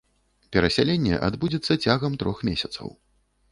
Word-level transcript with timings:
Перасяленне 0.55 1.19
адбудзецца 1.27 1.79
цягам 1.85 2.19
трох 2.25 2.43
месяцаў. 2.53 2.93